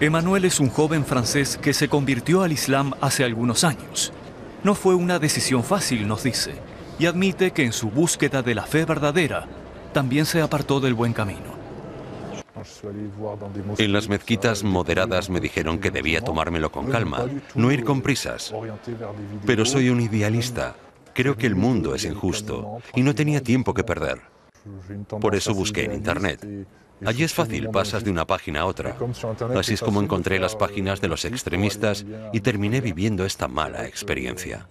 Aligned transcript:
Emmanuel 0.00 0.46
es 0.46 0.60
un 0.60 0.70
joven 0.70 1.04
francés 1.04 1.58
que 1.58 1.74
se 1.74 1.90
convirtió 1.90 2.42
al 2.42 2.52
Islam 2.52 2.94
hace 3.02 3.22
algunos 3.22 3.64
años. 3.64 4.14
No 4.64 4.74
fue 4.74 4.94
una 4.94 5.18
decisión 5.18 5.62
fácil, 5.62 6.08
nos 6.08 6.22
dice, 6.22 6.54
y 6.98 7.04
admite 7.04 7.50
que 7.50 7.64
en 7.64 7.74
su 7.74 7.90
búsqueda 7.90 8.42
de 8.42 8.54
la 8.54 8.62
fe 8.62 8.86
verdadera 8.86 9.46
también 9.92 10.24
se 10.24 10.40
apartó 10.40 10.80
del 10.80 10.94
buen 10.94 11.12
camino. 11.12 11.60
En 13.76 13.92
las 13.92 14.08
mezquitas 14.08 14.64
moderadas 14.64 15.28
me 15.28 15.38
dijeron 15.38 15.78
que 15.78 15.90
debía 15.90 16.22
tomármelo 16.22 16.72
con 16.72 16.86
calma, 16.86 17.26
no 17.54 17.70
ir 17.70 17.84
con 17.84 18.00
prisas. 18.00 18.54
Pero 19.44 19.66
soy 19.66 19.90
un 19.90 20.00
idealista. 20.00 20.76
Creo 21.12 21.36
que 21.36 21.46
el 21.46 21.56
mundo 21.56 21.94
es 21.94 22.04
injusto 22.06 22.78
y 22.94 23.02
no 23.02 23.14
tenía 23.14 23.42
tiempo 23.42 23.74
que 23.74 23.84
perder. 23.84 24.18
Por 25.20 25.34
eso 25.34 25.52
busqué 25.52 25.84
en 25.84 25.92
Internet. 25.92 26.46
Allí 27.04 27.24
es 27.24 27.32
fácil, 27.32 27.68
pasas 27.70 28.04
de 28.04 28.10
una 28.10 28.26
página 28.26 28.60
a 28.60 28.66
otra. 28.66 28.96
Así 29.56 29.74
es 29.74 29.80
como 29.80 30.02
encontré 30.02 30.38
las 30.38 30.56
páginas 30.56 31.00
de 31.00 31.08
los 31.08 31.24
extremistas 31.24 32.04
y 32.32 32.40
terminé 32.40 32.80
viviendo 32.80 33.24
esta 33.24 33.48
mala 33.48 33.86
experiencia. 33.86 34.68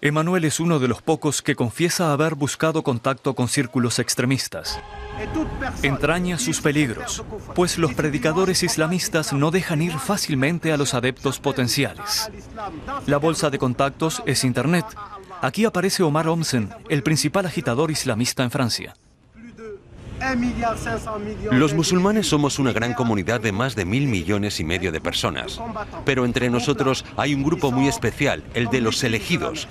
Emanuel 0.00 0.44
es 0.44 0.60
uno 0.60 0.78
de 0.78 0.88
los 0.88 1.00
pocos 1.00 1.40
que 1.40 1.54
confiesa 1.54 2.12
haber 2.12 2.34
buscado 2.34 2.82
contacto 2.82 3.34
con 3.34 3.48
círculos 3.48 3.98
extremistas. 3.98 4.78
Entraña 5.82 6.38
sus 6.38 6.60
peligros, 6.60 7.24
pues 7.54 7.78
los 7.78 7.94
predicadores 7.94 8.62
islamistas 8.62 9.32
no 9.32 9.50
dejan 9.50 9.82
ir 9.82 9.92
fácilmente 9.98 10.72
a 10.72 10.76
los 10.76 10.94
adeptos 10.94 11.40
potenciales. 11.40 12.30
La 13.06 13.18
bolsa 13.18 13.50
de 13.50 13.58
contactos 13.58 14.22
es 14.26 14.44
Internet. 14.44 14.86
Aquí 15.40 15.64
aparece 15.64 16.02
Omar 16.02 16.28
Omsen, 16.28 16.70
el 16.88 17.02
principal 17.02 17.46
agitador 17.46 17.90
islamista 17.90 18.42
en 18.42 18.50
Francia. 18.50 18.94
Los 21.50 21.74
musulmanes 21.74 22.28
somos 22.28 22.58
una 22.58 22.72
gran 22.72 22.94
comunidad 22.94 23.40
de 23.40 23.52
más 23.52 23.74
de 23.74 23.84
mil 23.84 24.06
millones 24.06 24.58
y 24.60 24.64
medio 24.64 24.90
de 24.90 25.00
personas, 25.00 25.60
pero 26.04 26.24
entre 26.24 26.48
nosotros 26.50 27.04
hay 27.16 27.34
un 27.34 27.42
grupo 27.42 27.70
muy 27.70 27.88
especial, 27.88 28.42
el 28.54 28.68
de 28.68 28.80
los 28.80 29.02
elegidos, 29.04 29.68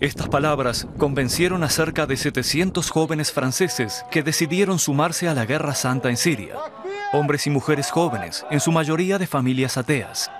estas 0.00 0.28
palabras 0.28 0.86
convencieron 0.96 1.64
a 1.64 1.68
cerca 1.68 2.06
de 2.06 2.16
700 2.16 2.88
jóvenes 2.90 3.32
franceses 3.32 4.04
que 4.12 4.22
decidieron 4.22 4.78
sumarse 4.78 5.28
a 5.28 5.34
la 5.34 5.44
Guerra 5.44 5.74
Santa 5.74 6.08
en 6.08 6.16
Siria. 6.16 6.54
Hombres 7.12 7.48
y 7.48 7.50
mujeres 7.50 7.90
jóvenes, 7.90 8.46
en 8.50 8.60
su 8.60 8.70
mayoría 8.70 9.18
de 9.18 9.26
familias 9.26 9.76
ateas. 9.76 10.30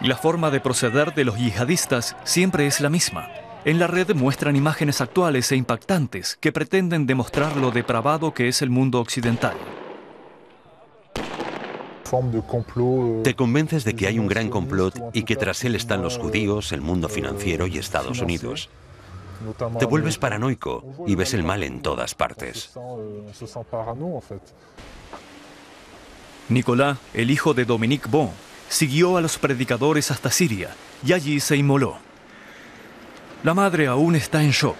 La 0.00 0.16
forma 0.16 0.50
de 0.50 0.60
proceder 0.60 1.12
de 1.12 1.26
los 1.26 1.36
yihadistas 1.36 2.16
siempre 2.24 2.66
es 2.66 2.80
la 2.80 2.88
misma. 2.88 3.28
En 3.66 3.78
la 3.78 3.86
red 3.86 4.14
muestran 4.14 4.56
imágenes 4.56 5.02
actuales 5.02 5.52
e 5.52 5.56
impactantes 5.56 6.38
que 6.40 6.52
pretenden 6.52 7.06
demostrar 7.06 7.58
lo 7.58 7.72
depravado 7.72 8.32
que 8.32 8.48
es 8.48 8.62
el 8.62 8.70
mundo 8.70 8.98
occidental. 9.00 9.56
Euh, 12.12 13.22
Te 13.22 13.34
convences 13.34 13.84
de 13.84 13.94
que 13.94 14.06
hay 14.06 14.18
un 14.18 14.26
gran 14.26 14.48
complot 14.48 14.94
y 15.12 15.22
que 15.22 15.36
tras 15.36 15.64
él 15.64 15.74
están 15.74 16.02
los 16.02 16.18
judíos, 16.18 16.72
el 16.72 16.80
mundo 16.80 17.08
financiero 17.08 17.66
y 17.66 17.78
Estados 17.78 18.20
Unidos. 18.20 18.68
Te 19.78 19.86
vuelves 19.86 20.18
paranoico 20.18 20.84
y 21.06 21.14
ves 21.14 21.34
el 21.34 21.44
mal 21.44 21.62
en 21.62 21.80
todas 21.80 22.14
partes. 22.14 22.72
Nicolás, 26.48 26.98
el 27.14 27.30
hijo 27.30 27.54
de 27.54 27.64
Dominique 27.64 28.08
Bon, 28.10 28.30
siguió 28.68 29.16
a 29.16 29.20
los 29.20 29.38
predicadores 29.38 30.10
hasta 30.10 30.30
Siria 30.30 30.70
y 31.04 31.12
allí 31.12 31.40
se 31.40 31.56
inmoló. 31.56 31.96
La 33.44 33.54
madre 33.54 33.86
aún 33.86 34.16
está 34.16 34.42
en 34.42 34.50
shock. 34.50 34.76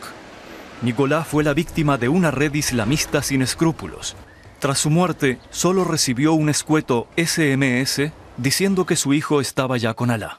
Nicolás 0.82 1.26
fue 1.26 1.44
la 1.44 1.54
víctima 1.54 1.96
de 1.96 2.08
una 2.08 2.30
red 2.30 2.52
islamista 2.54 3.22
sin 3.22 3.42
escrúpulos 3.42 4.16
tras 4.60 4.78
su 4.78 4.90
muerte, 4.90 5.38
solo 5.50 5.84
recibió 5.84 6.34
un 6.34 6.48
escueto 6.48 7.08
SMS 7.16 8.12
diciendo 8.36 8.86
que 8.86 8.94
su 8.94 9.12
hijo 9.14 9.40
estaba 9.40 9.76
ya 9.76 9.94
con 9.94 10.10
Alá. 10.10 10.38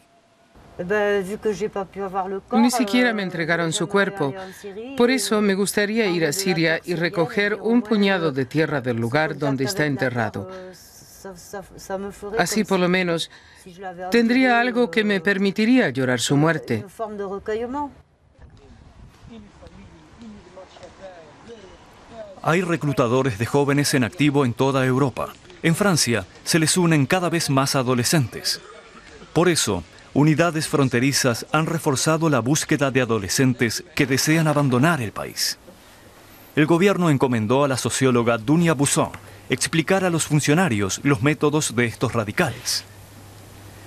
Ni 2.54 2.72
siquiera 2.72 3.14
me 3.14 3.24
entregaron 3.24 3.74
su 3.74 3.88
cuerpo. 3.88 4.34
Por 4.98 5.12
eso 5.12 5.42
me 5.42 5.54
gustaría 5.54 6.06
ir 6.08 6.26
a 6.26 6.32
Siria 6.32 6.80
y 6.84 6.96
recoger 6.96 7.56
un 7.56 7.82
puñado 7.82 8.32
de 8.32 8.46
tierra 8.46 8.82
del 8.82 8.98
lugar 8.98 9.38
donde 9.38 9.66
está 9.66 9.86
enterrado. 9.86 10.50
Así 12.38 12.64
por 12.64 12.80
lo 12.80 12.90
menos 12.90 13.30
tendría 14.10 14.60
algo 14.60 14.90
que 14.90 15.04
me 15.04 15.20
permitiría 15.20 15.90
llorar 15.90 16.20
su 16.20 16.36
muerte. 16.36 16.86
Hay 22.44 22.62
reclutadores 22.62 23.38
de 23.38 23.46
jóvenes 23.46 23.94
en 23.94 24.04
activo 24.04 24.46
en 24.46 24.54
toda 24.54 24.84
Europa. 24.84 25.30
En 25.62 25.76
Francia 25.76 26.26
se 26.44 26.58
les 26.58 26.76
unen 26.76 27.06
cada 27.06 27.30
vez 27.30 27.52
más 27.52 27.76
adolescentes. 27.76 28.60
Por 29.32 29.48
eso, 29.48 29.84
unidades 30.16 30.68
fronterizas 30.68 31.46
han 31.52 31.68
reforzado 31.68 32.32
la 32.32 32.40
búsqueda 32.40 32.90
de 32.90 33.02
adolescentes 33.02 33.84
que 33.96 34.08
desean 34.08 34.48
abandonar 34.48 35.02
el 35.02 35.12
país. 35.12 35.60
El 36.56 36.66
gobierno 36.66 37.12
encomendó 37.12 37.64
a 37.64 37.68
la 37.68 37.78
socióloga 37.78 38.40
Dunia 38.40 38.74
Busson 38.74 39.12
explicar 39.50 40.04
a 40.04 40.10
los 40.10 40.26
funcionarios 40.26 41.00
los 41.04 41.22
métodos 41.22 41.76
de 41.76 41.86
estos 41.86 42.14
radicales. 42.14 42.86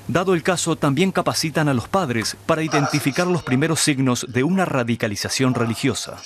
Dado 0.06 0.32
el 0.34 0.44
caso, 0.44 0.76
también 0.76 1.10
capacitan 1.10 1.68
a 1.68 1.74
los 1.74 1.88
padres 1.88 2.36
para 2.46 2.62
identificar 2.62 3.26
los 3.26 3.42
primeros 3.42 3.80
signos 3.80 4.26
de 4.28 4.44
una 4.44 4.64
radicalización 4.64 5.54
religiosa. 5.54 6.18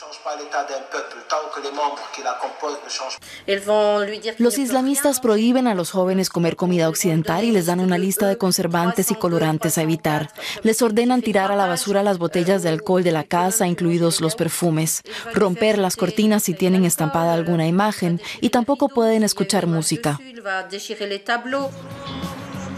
Los 4.39 4.59
islamistas 4.59 5.21
prohíben 5.21 5.67
a 5.67 5.75
los 5.75 5.91
jóvenes 5.91 6.29
comer 6.29 6.57
comida 6.57 6.89
occidental 6.89 7.45
y 7.45 7.53
les 7.53 7.67
dan 7.67 7.81
una 7.81 7.99
lista 7.99 8.27
de 8.29 8.37
conservantes 8.37 9.11
y 9.11 9.15
colorantes 9.15 9.79
a 9.79 9.83
evitar. 9.83 10.31
Les 10.63 10.83
ordenan 10.83 11.23
tirar 11.23 11.53
a 11.53 11.57
la 11.57 11.67
basura 11.67 12.03
las 12.03 12.19
botellas 12.19 12.63
de 12.63 12.71
alcohol 12.71 13.03
de 13.03 13.13
la 13.13 13.25
casa, 13.25 13.67
incluidos 13.67 14.21
los 14.21 14.35
perfumes, 14.35 15.03
romper 15.35 15.79
las 15.79 15.97
cortinas 15.97 16.43
si 16.43 16.55
tienen 16.55 16.85
estampada 16.85 17.35
alguna 17.35 17.67
imagen 17.67 18.21
y 18.41 18.51
tampoco 18.51 18.89
pueden 18.89 19.23
escuchar 19.23 19.67
música. 19.67 20.19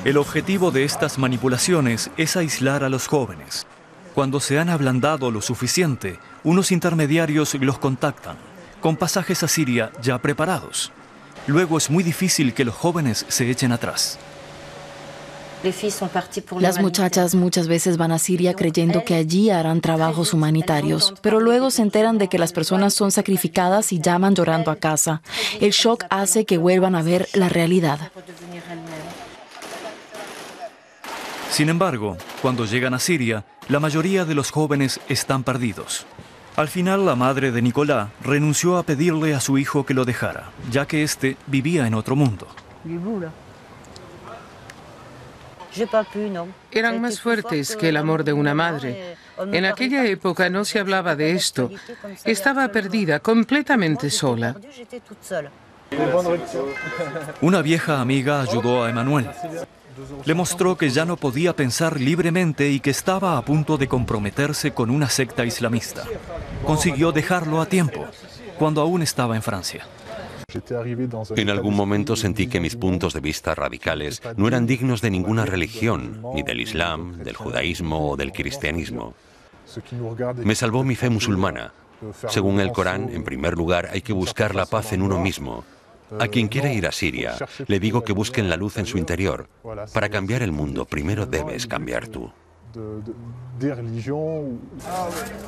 El 0.05 0.17
objetivo 0.17 0.71
de 0.71 0.85
estas 0.85 1.19
manipulaciones 1.19 2.11
es 2.17 2.37
aislar 2.37 2.85
a 2.85 2.89
los 2.89 3.07
jóvenes. 3.07 3.67
Cuando 4.15 4.41
se 4.41 4.59
han 4.59 4.69
ablandado 4.69 5.31
lo 5.31 5.41
suficiente, 5.41 6.19
unos 6.43 6.73
intermediarios 6.73 7.55
los 7.55 7.79
contactan 7.79 8.50
con 8.81 8.97
pasajes 8.97 9.43
a 9.43 9.49
Siria 9.49 9.93
ya 10.03 10.19
preparados. 10.19 10.93
Luego 11.47 11.79
es 11.79 11.91
muy 11.91 12.03
difícil 12.03 12.55
que 12.55 12.65
los 12.65 12.75
jóvenes 12.75 13.25
se 13.29 13.51
echen 13.51 13.73
atrás. 13.73 14.19
Las 16.59 16.81
muchachas 16.81 17.35
muchas 17.35 17.69
veces 17.69 17.99
van 17.99 18.13
a 18.13 18.19
Siria 18.19 18.55
creyendo 18.55 19.05
que 19.05 19.15
allí 19.15 19.51
harán 19.51 19.83
trabajos 19.83 20.33
humanitarios, 20.33 21.13
pero 21.21 21.39
luego 21.39 21.71
se 21.71 21.83
enteran 21.83 22.17
de 22.17 22.29
que 22.29 22.39
las 22.39 22.53
personas 22.53 22.95
son 22.95 23.13
sacrificadas 23.13 23.93
y 23.93 24.01
llaman 24.01 24.35
llorando 24.35 24.71
a 24.71 24.77
casa. 24.77 25.21
El 25.61 25.73
shock 25.73 26.05
hace 26.09 26.47
que 26.47 26.57
vuelvan 26.57 26.95
a 26.95 27.03
ver 27.03 27.29
la 27.35 27.51
realidad. 27.51 28.11
Sin 31.51 31.69
embargo, 31.69 32.17
cuando 32.41 32.65
llegan 32.65 32.95
a 32.95 32.99
Siria, 32.99 33.45
la 33.69 33.81
mayoría 33.81 34.25
de 34.25 34.35
los 34.35 34.51
jóvenes 34.51 34.99
están 35.09 35.45
perdidos. 35.45 36.07
Al 36.61 36.69
final, 36.69 37.07
la 37.07 37.15
madre 37.15 37.53
de 37.53 37.63
Nicolás 37.63 38.11
renunció 38.23 38.77
a 38.77 38.83
pedirle 38.83 39.35
a 39.35 39.41
su 39.41 39.57
hijo 39.57 39.87
que 39.87 39.95
lo 39.95 40.05
dejara, 40.05 40.51
ya 40.71 40.85
que 40.85 41.03
éste 41.03 41.39
vivía 41.47 41.87
en 41.87 41.95
otro 41.95 42.17
mundo. 42.17 42.47
Eran 46.71 47.01
más 47.01 47.19
fuertes 47.19 47.77
que 47.77 47.89
el 47.89 47.97
amor 47.97 48.25
de 48.25 48.35
una 48.35 48.55
madre. 48.55 49.17
En 49.39 49.65
aquella 49.65 50.05
época 50.05 50.51
no 50.51 50.67
se 50.67 50.79
hablaba 50.79 51.17
de 51.17 51.33
esto. 51.33 51.71
Estaba 52.27 52.69
perdida, 52.69 53.21
completamente 53.21 54.11
sola. 54.11 54.55
Una 57.41 57.63
vieja 57.63 58.03
amiga 58.03 58.43
ayudó 58.43 58.85
a 58.85 58.91
Emanuel. 58.91 59.31
Le 60.25 60.35
mostró 60.35 60.77
que 60.77 60.91
ya 60.91 61.05
no 61.05 61.17
podía 61.17 61.55
pensar 61.55 62.01
libremente 62.01 62.71
y 62.71 62.81
que 62.81 62.91
estaba 62.91 63.37
a 63.37 63.43
punto 63.43 63.77
de 63.77 63.89
comprometerse 63.89 64.73
con 64.73 64.91
una 64.91 65.09
secta 65.09 65.45
islamista. 65.45 66.05
Consiguió 66.65 67.13
dejarlo 67.13 67.61
a 67.61 67.67
tiempo, 67.67 68.07
cuando 68.59 68.81
aún 68.81 69.03
estaba 69.03 69.37
en 69.37 69.43
Francia. 69.43 69.87
En 71.37 71.51
algún 71.51 71.77
momento 71.77 72.17
sentí 72.17 72.49
que 72.49 72.61
mis 72.61 72.77
puntos 72.77 73.15
de 73.15 73.21
vista 73.21 73.55
radicales 73.55 74.21
no 74.37 74.49
eran 74.49 74.67
dignos 74.67 75.01
de 75.01 75.11
ninguna 75.11 75.47
religión, 75.47 76.23
ni 76.35 76.43
del 76.43 76.61
Islam, 76.61 77.19
del 77.19 77.37
judaísmo 77.37 78.11
o 78.11 78.17
del 78.17 78.33
cristianismo. 78.33 79.15
Me 80.37 80.55
salvó 80.55 80.83
mi 80.83 80.97
fe 80.97 81.11
musulmana. 81.11 81.73
Según 82.29 82.61
el 82.61 82.73
Corán, 82.73 83.11
en 83.11 83.25
primer 83.25 83.57
lugar, 83.57 83.91
hay 83.93 84.01
que 84.01 84.13
buscar 84.13 84.55
la 84.55 84.67
paz 84.67 84.93
en 84.93 85.03
uno 85.03 85.21
mismo, 85.21 85.65
a 86.19 86.29
quien 86.29 86.49
quiera 86.49 86.73
ir 86.73 86.87
a 86.87 86.93
Siria, 86.93 87.37
le 87.67 87.81
digo 87.81 88.03
que 88.03 88.13
busquen 88.13 88.49
la 88.49 88.57
luz 88.57 88.77
en 88.79 88.87
su 88.87 88.99
interior. 88.99 89.49
Para 89.93 90.09
cambiar 90.09 90.43
el 90.43 90.53
mundo, 90.53 90.85
primero 90.85 91.27
debes 91.27 91.67
cambiar 91.67 92.09
tú. 92.09 92.31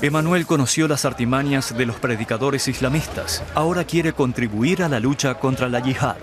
Emanuel 0.00 0.46
conoció 0.46 0.88
las 0.88 1.04
artimañas 1.04 1.76
de 1.76 1.86
los 1.86 1.96
predicadores 1.96 2.66
islamistas. 2.68 3.42
Ahora 3.54 3.84
quiere 3.84 4.12
contribuir 4.12 4.82
a 4.82 4.88
la 4.88 4.98
lucha 4.98 5.34
contra 5.34 5.68
la 5.68 5.80
yihad. 5.80 6.16